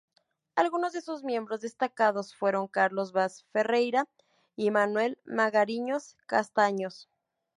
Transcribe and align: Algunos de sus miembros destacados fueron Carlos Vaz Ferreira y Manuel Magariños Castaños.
Algunos 0.55 0.93
de 0.93 1.01
sus 1.01 1.23
miembros 1.23 1.61
destacados 1.61 2.33
fueron 2.33 2.67
Carlos 2.67 3.11
Vaz 3.11 3.43
Ferreira 3.53 4.07
y 4.55 4.71
Manuel 4.71 5.19
Magariños 5.25 6.17
Castaños. 6.25 7.07